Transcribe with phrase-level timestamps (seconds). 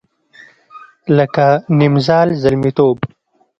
[1.17, 1.47] لکه
[1.77, 2.97] نیمزال زلمیتوب